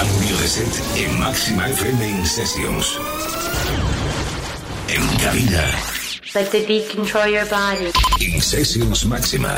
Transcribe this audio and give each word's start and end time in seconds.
Cambio 0.00 0.34
de 0.38 0.48
set 0.48 0.82
en 0.96 1.18
Máxima 1.18 1.68
FM 1.68 2.08
in 2.08 2.24
Sessions. 2.24 2.98
En 4.88 5.06
cabina. 5.18 5.64
Let 6.34 6.50
the 6.50 6.64
beat 6.66 6.88
control 6.88 7.28
your 7.28 7.44
body. 7.44 7.92
In 8.18 8.40
Sessions 8.40 9.04
Máxima. 9.04 9.54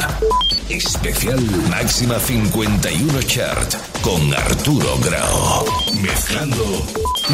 Especial 0.69 1.41
Máxima 1.71 2.19
51 2.19 3.23
Chart 3.23 3.77
con 4.03 4.35
Arturo 4.35 4.99
Grau. 4.99 5.65
Mezclando 6.03 6.87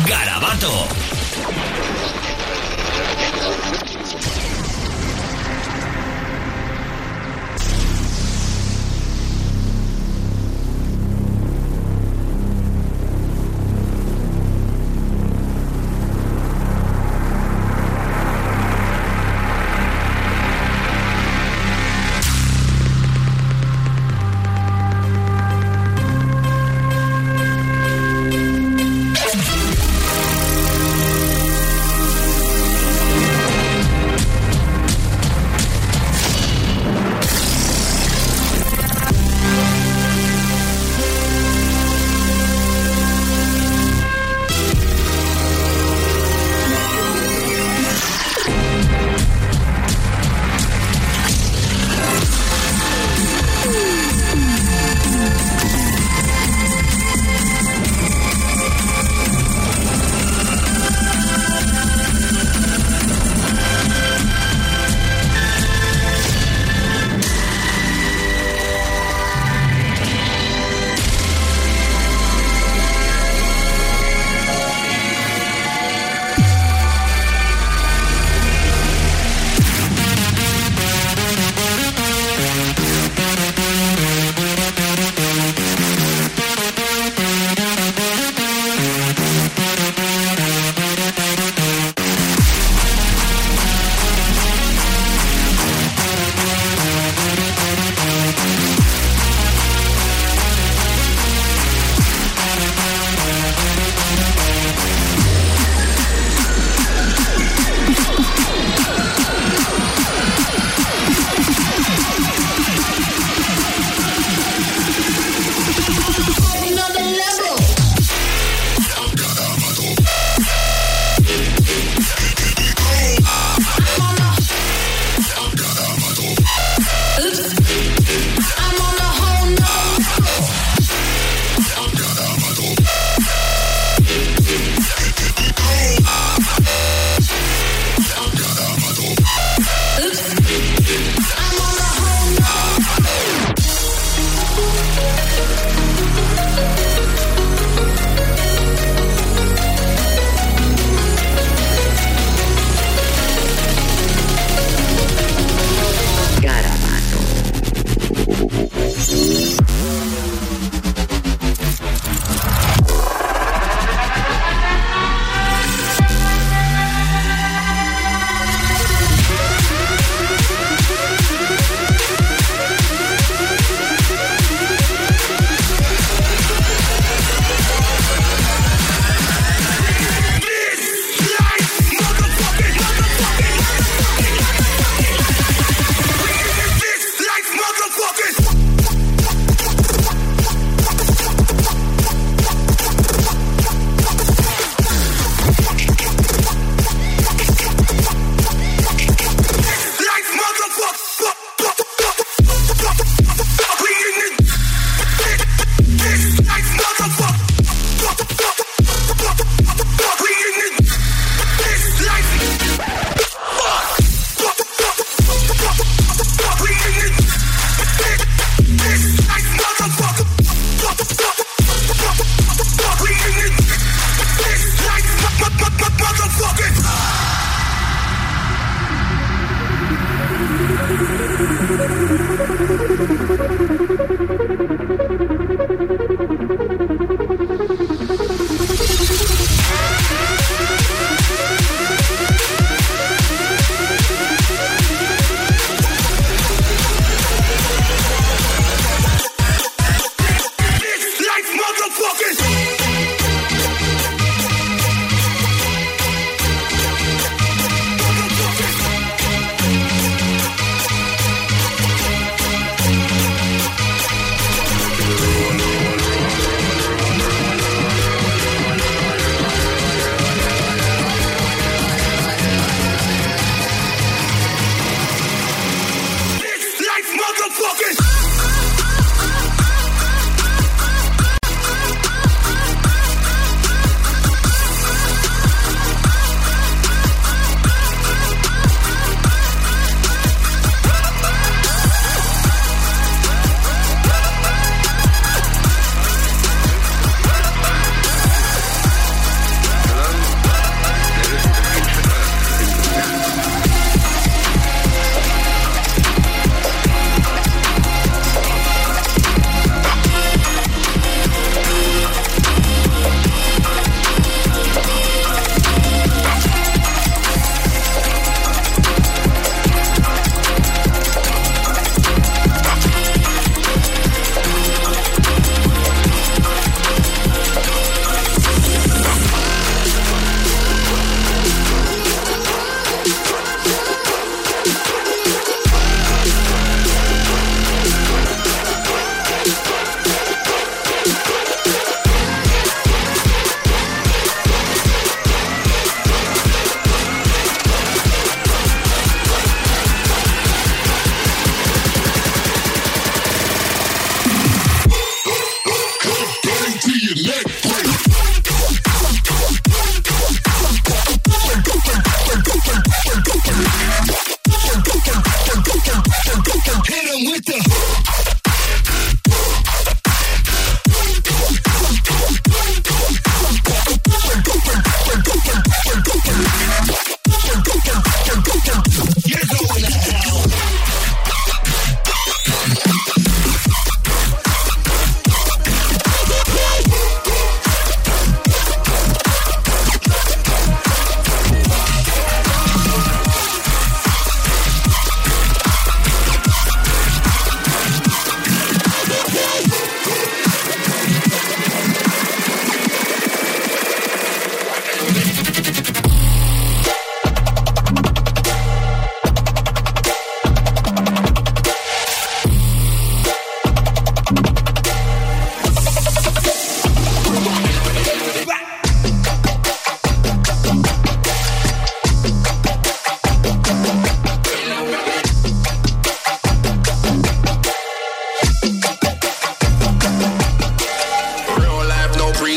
Garabato. 0.06 1.27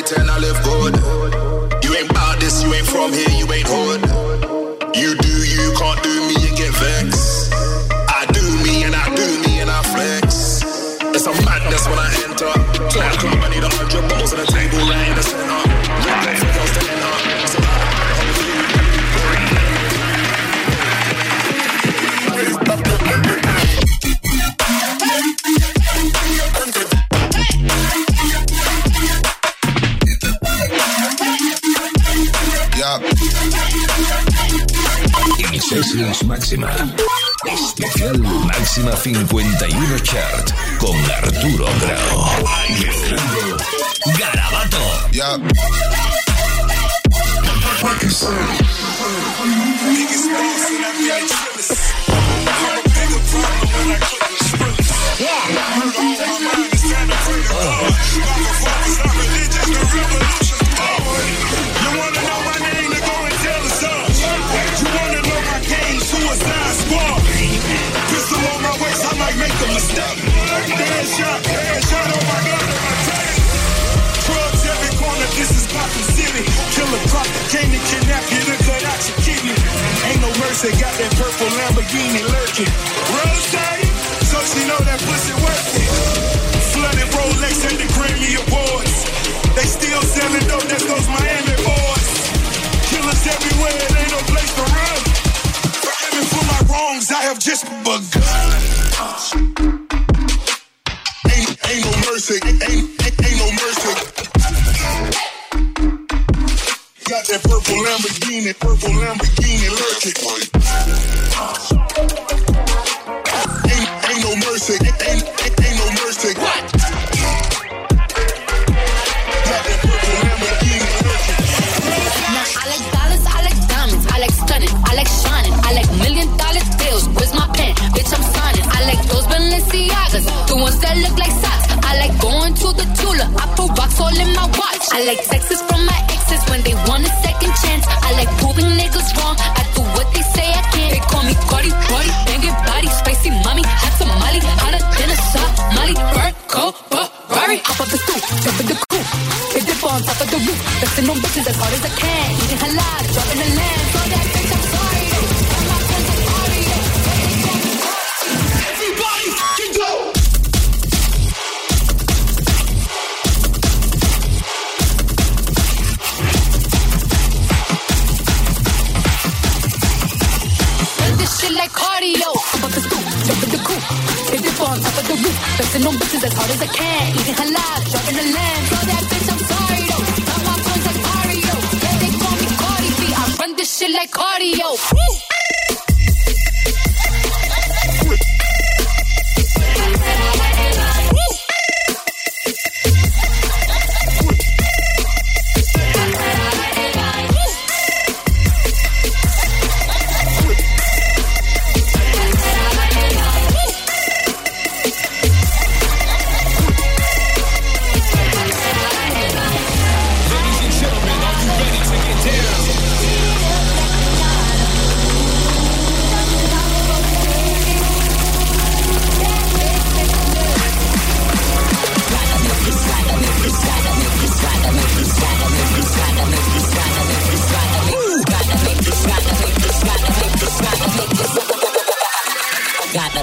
it 0.01 0.17
and 0.17 0.29
I 0.29 0.39
live 0.39 0.63
good. 0.63 1.10
Especial 37.45 38.17
Máxima 38.19 38.91
51 38.97 39.99
Chart 39.99 40.51
con 40.79 40.97
Arturo 41.09 41.65
Grau. 41.79 42.45
Garabato. 44.17 45.07
Ya. 45.13 45.39
She 80.61 80.69
got 80.77 80.93
that 80.93 81.09
purple 81.17 81.49
Lamborghini 81.57 82.21
lurking. 82.21 82.69
Rose 82.69 83.49
so 84.29 84.37
she 84.45 84.61
know 84.69 84.77
that 84.85 85.01
pussy 85.01 85.33
worth 85.41 85.73
it. 85.73 85.89
Flooded 86.69 87.09
Rolex 87.17 87.65
at 87.65 87.81
the 87.81 87.89
Grammy 87.97 88.37
Awards. 88.45 89.09
They 89.57 89.65
still 89.65 90.01
selling 90.05 90.45
dope, 90.45 90.61
that's 90.69 90.85
those 90.85 91.09
Miami 91.09 91.57
boys. 91.65 92.09
Killers 92.93 93.25
everywhere, 93.25 93.73
it 93.73 94.05
ain't 94.05 94.13
no 94.13 94.21
place 94.29 94.53
to 94.53 94.61
run. 94.61 95.01
Forgive 95.81 96.13
me 96.13 96.23
for 96.29 96.45
my 96.45 96.61
wrongs, 96.69 97.09
I 97.09 97.25
have 97.25 97.39
just 97.39 97.65
begun. 97.65 98.10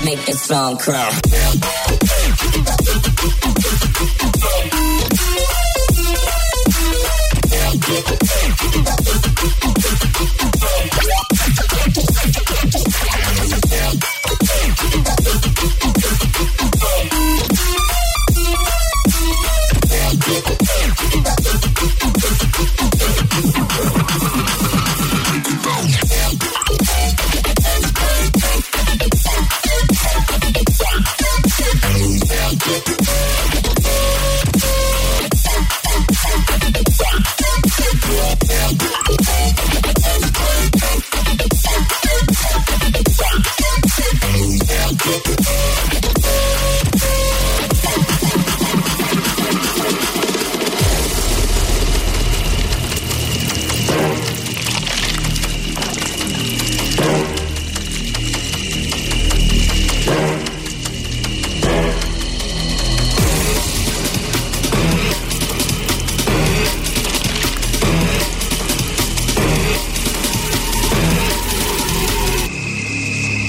make 0.08 0.24
this 0.24 0.40
song 0.40 0.78
cry. 0.78 1.10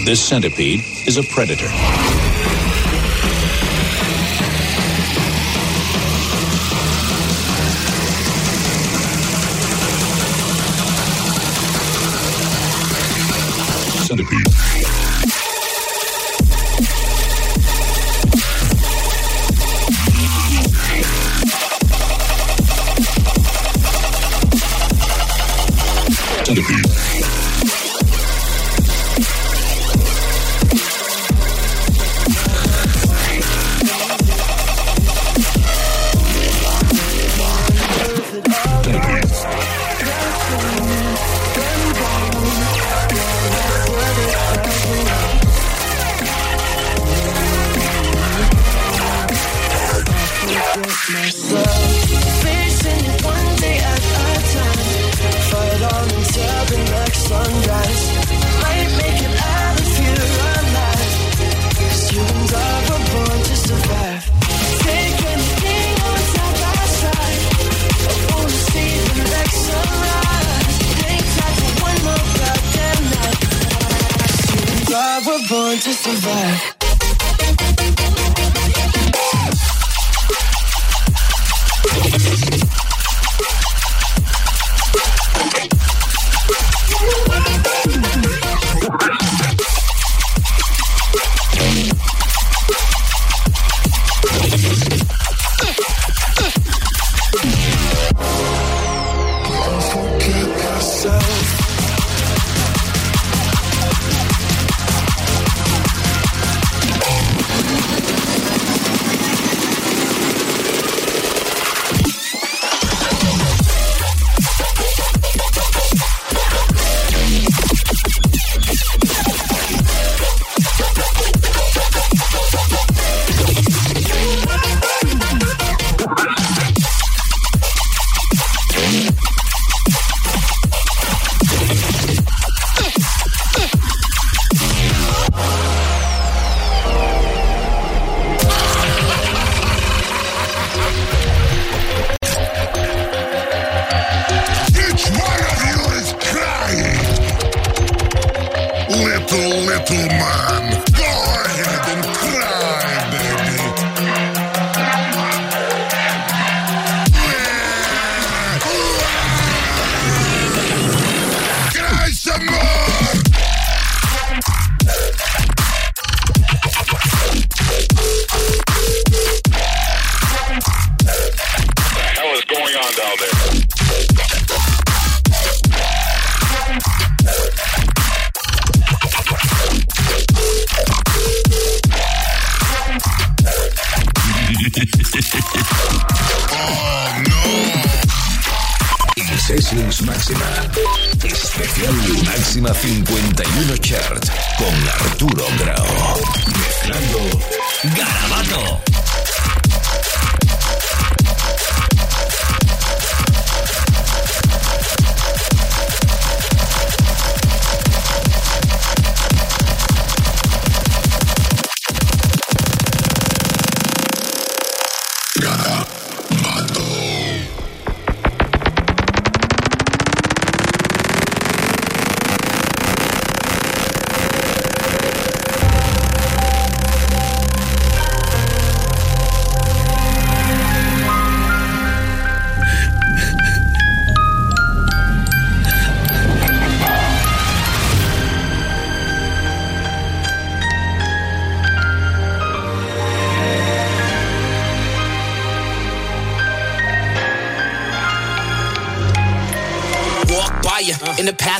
This 0.10 0.28
centipede 0.28 0.80
is 1.06 1.18
a 1.18 1.24
predator. 1.24 1.68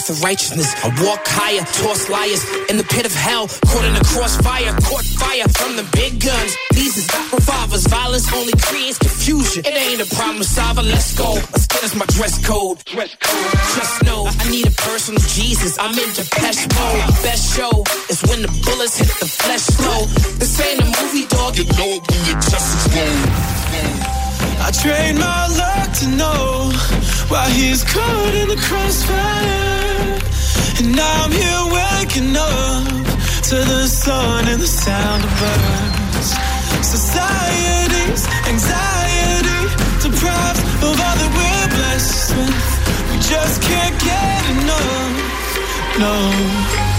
Path 0.10 0.18
of 0.18 0.24
righteousness. 0.24 0.74
I 0.84 0.88
walk 1.06 1.22
higher, 1.26 1.64
toss 1.82 2.10
liars 2.10 2.44
in 2.70 2.78
the 2.78 2.84
pit 2.84 3.06
of 3.06 3.14
hell, 3.14 3.48
caught 3.48 3.86
in 3.86 3.94
the 3.94 4.06
crossfire, 4.06 4.74
caught 4.82 5.06
fire 5.06 5.48
from 5.50 5.76
the 5.76 5.86
big 5.94 6.22
guns. 6.22 6.56
These 6.74 6.98
is 6.98 7.08
not 7.08 7.32
revolvers, 7.32 7.86
violence 7.88 8.32
only 8.34 8.54
creates 8.62 8.98
confusion. 8.98 9.66
It 9.66 9.76
ain't 9.76 10.02
a 10.02 10.16
problem 10.16 10.44
solver, 10.44 10.84
let's 10.84 11.16
go. 11.18 11.34
Let's 11.34 11.68
get 11.68 11.84
us 11.84 11.96
my 11.96 12.06
dress 12.08 12.36
code. 12.46 12.84
Dress 12.86 13.16
code. 13.20 13.54
Just 13.76 14.04
know 14.04 14.28
I 14.28 14.50
need 14.50 14.68
a 14.68 14.72
personal 14.72 15.22
Jesus. 15.22 15.78
I'm 15.80 15.98
in 15.98 16.10
Depeche 16.14 16.68
mode. 16.76 17.06
Best 17.24 17.56
show 17.56 17.72
is 18.10 18.22
when 18.30 18.42
the 18.42 18.52
bullets 18.66 18.98
hit 18.98 19.14
the 19.20 19.28
flesh 19.28 19.62
slow. 19.62 20.06
This 20.40 20.60
ain't 20.60 20.82
a 20.82 20.86
movie, 20.86 21.28
dog. 21.28 21.58
You 21.58 21.66
know 21.78 21.90
it 21.98 22.04
when 22.10 22.22
your 22.26 22.40
chest 22.42 22.68
is 22.76 22.94
blown. 22.94 24.19
I 24.62 24.72
trained 24.72 25.18
my 25.18 25.48
luck 25.62 25.90
to 26.00 26.08
know 26.08 26.72
why 27.32 27.50
he's 27.50 27.84
caught 27.84 28.34
in 28.36 28.48
the 28.50 28.60
crossfire. 28.68 30.20
And 30.80 30.96
now 30.96 31.24
I'm 31.24 31.32
here 31.32 31.64
waking 31.80 32.36
up 32.36 32.88
to 33.50 33.56
the 33.56 33.88
sun 33.88 34.48
and 34.48 34.62
the 34.62 34.68
sound 34.68 35.24
of 35.24 35.32
birds. 35.40 36.30
Society's 36.86 38.24
anxiety 38.52 39.62
deprived 40.04 40.60
of 40.84 40.96
all 41.02 41.16
that 41.20 41.32
we're 41.38 41.70
blessed 41.76 42.36
with. 42.38 42.70
We 43.12 43.18
just 43.32 43.62
can't 43.62 43.98
get 44.02 44.42
enough. 44.56 45.40
No. 46.00 46.99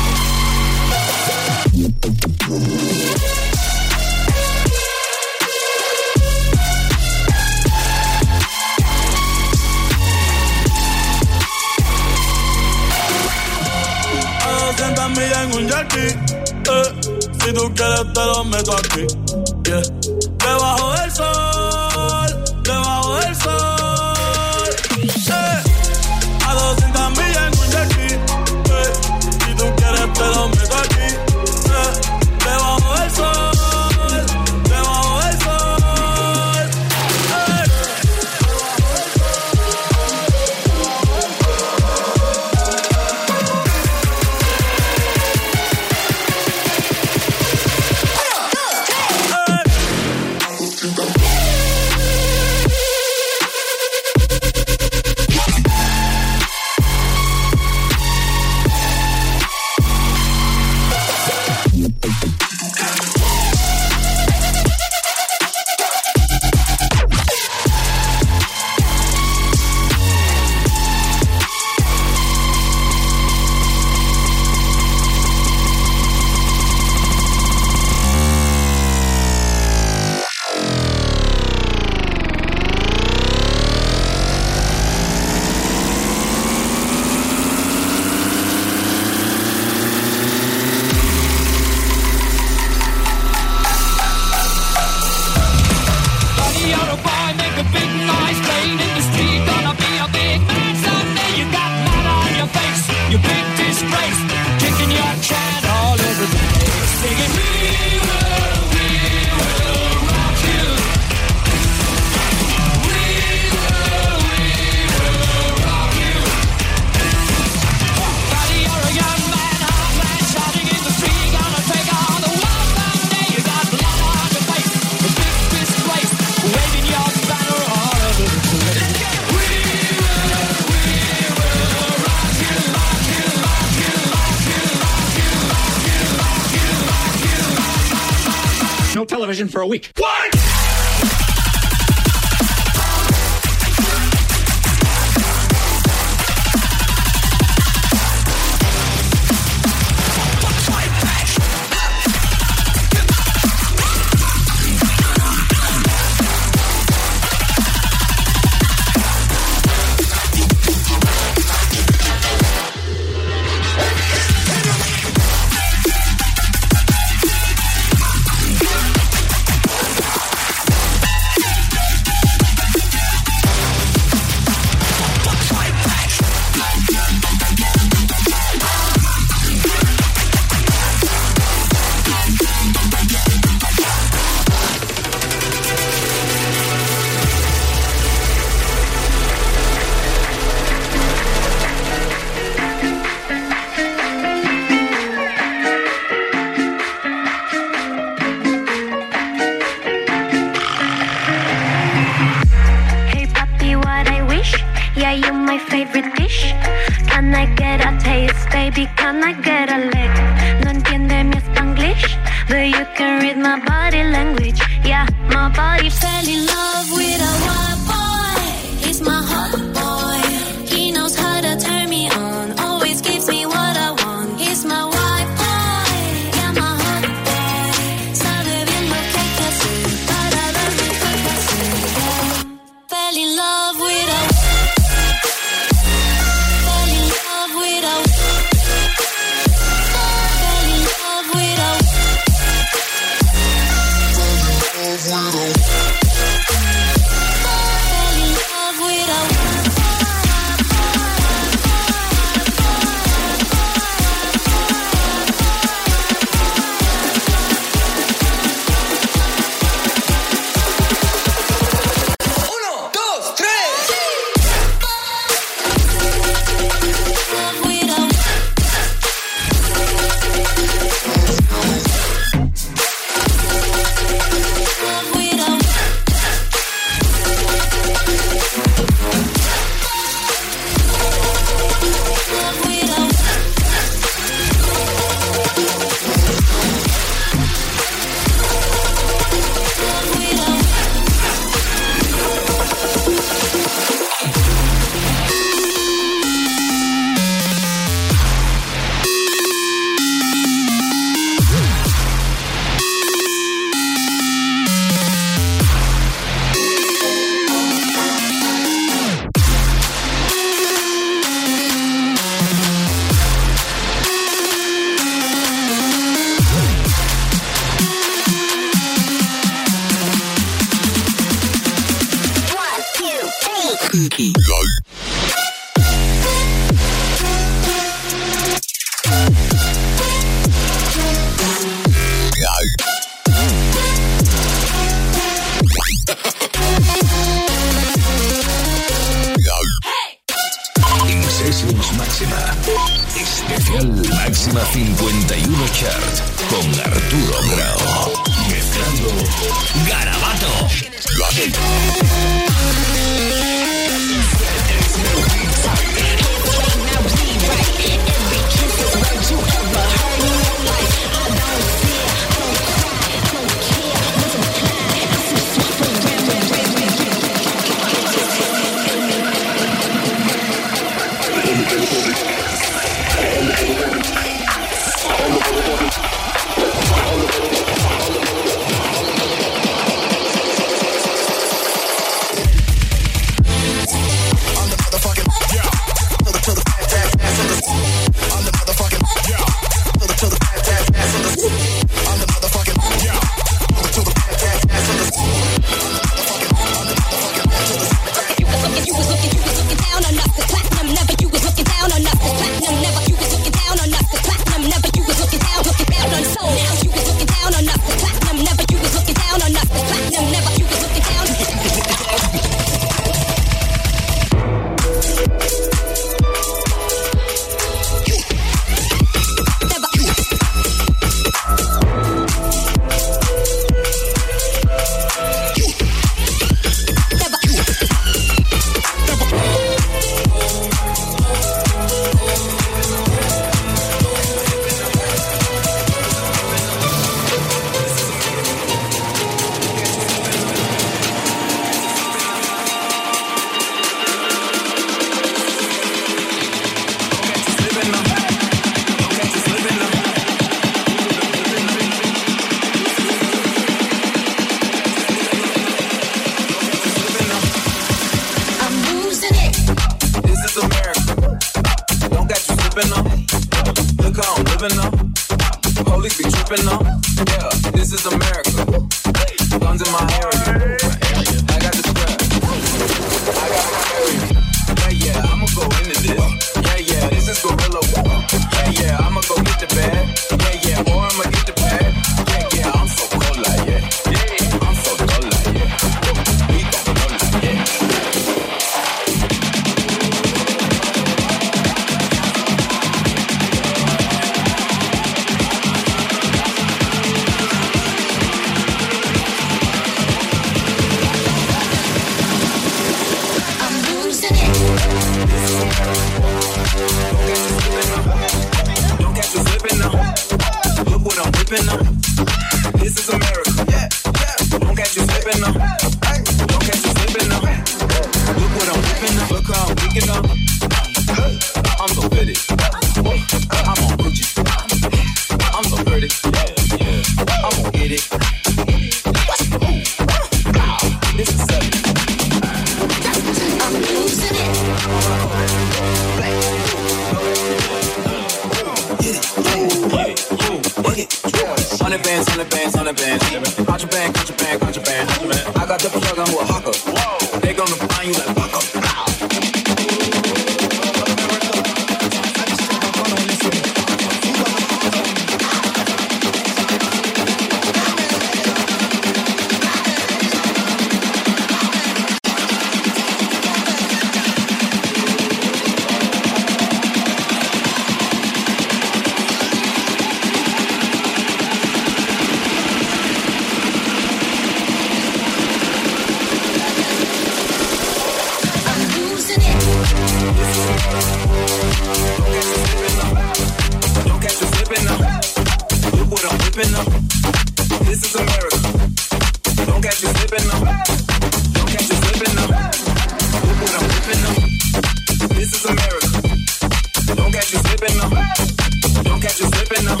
whipping 599.50 599.88
up. 599.88 600.00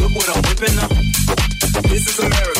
Look 0.00 0.12
what 0.14 0.28
I'm 0.28 0.42
whipping 0.42 0.78
up. 0.78 0.90
This 1.88 2.08
is 2.08 2.18
America. 2.18 2.59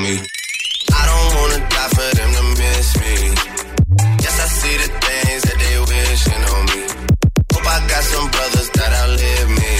me. 0.00 0.16
I 1.00 1.02
don't 1.10 1.30
wanna 1.36 1.60
die 1.68 1.90
for 1.96 2.10
them 2.16 2.30
to 2.38 2.44
miss 2.60 2.88
me. 3.02 3.14
Yes, 4.24 4.36
I 4.44 4.46
see 4.60 4.76
the 4.82 4.88
things 5.04 5.42
that 5.46 5.58
they 5.62 5.76
wishing 5.92 6.42
on 6.54 6.62
me. 6.72 6.80
Hope 7.52 7.68
I 7.76 7.78
got 7.92 8.04
some 8.12 8.28
brothers 8.30 8.68
that 8.76 8.90
outlive 9.00 9.50
me. 9.60 9.76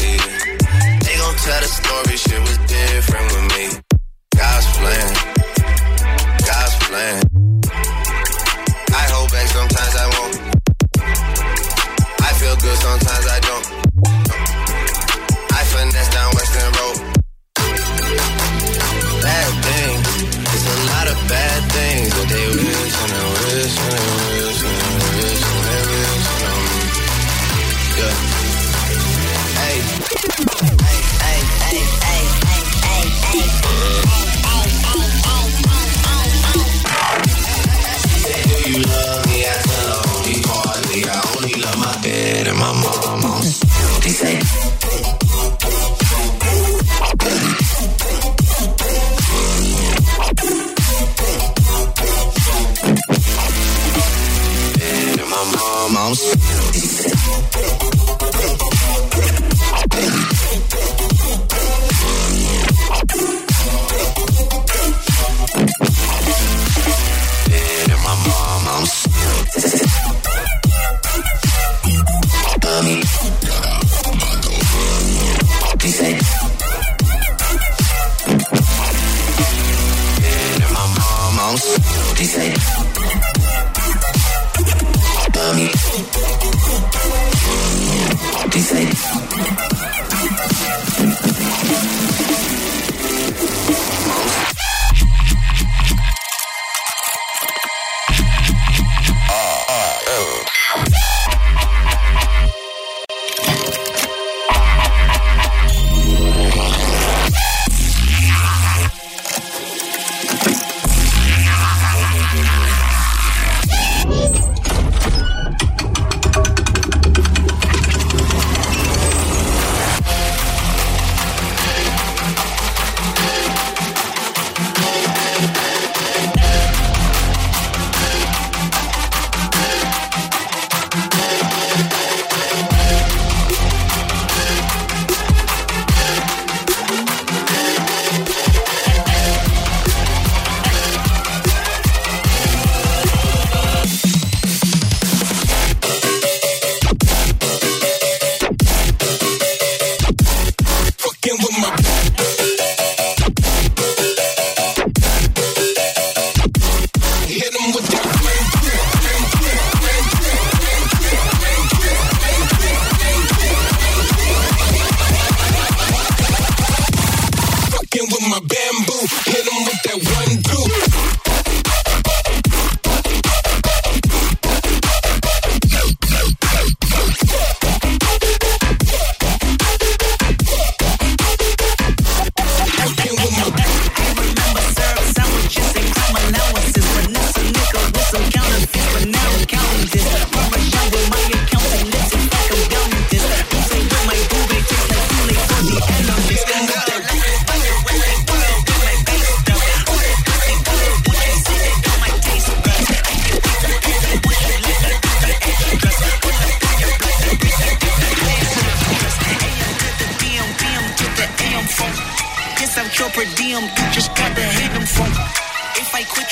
They 1.04 1.14
gon' 1.22 1.36
tell 1.44 1.60
the 1.64 1.70
story 1.80 2.09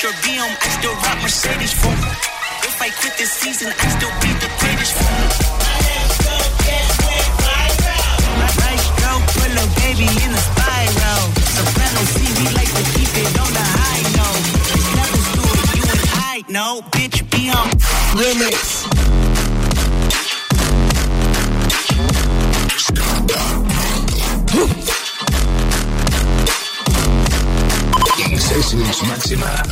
your 0.03 0.13
BM, 0.23 0.39
um, 0.39 0.55
I 0.61 0.69
still 0.79 0.95
rock 0.95 1.21
Mercedes 1.21 1.73
phone. 1.73 1.91
If 2.63 2.81
I 2.81 2.89
quit 2.89 3.17
this 3.17 3.31
season, 3.33 3.67
I 3.67 3.87
still 3.97 4.13
be 4.23 4.31
the 4.39 4.47
greatest 4.59 4.93
phone. 4.95 5.27
Nice 8.63 8.85
stroke, 8.95 9.25
put 9.35 9.49
little 9.51 9.67
baby 9.83 10.07
in 10.23 10.31
the 10.31 10.39
spiral. 10.39 11.23
We 12.39 12.47
like 12.55 12.71
to 12.71 12.83
keep 12.95 13.11
it 13.11 13.39
on 13.43 13.51
the 13.51 13.65
high 13.75 14.03
note. 14.15 14.43
It, 14.71 14.87
you 15.75 15.83
and 15.83 16.03
I 16.15 16.45
know, 16.47 16.81
bitch, 16.91 17.19
Sessions 28.61 29.03
Máxima. 29.07 29.63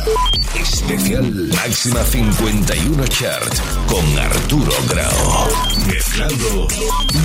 Especial 0.54 1.24
Máxima 1.54 2.02
51 2.04 3.04
Chart 3.08 3.54
con 3.86 4.18
Arturo 4.18 4.72
Grau. 4.88 5.46
Mezclando 5.86 6.66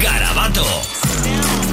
Garabato. 0.01 1.72